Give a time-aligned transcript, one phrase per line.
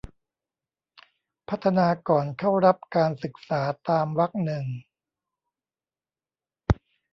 [1.49, 4.65] พัฒนาก่อนเข้ารับการศึกษาตามวรรคหนึ่ง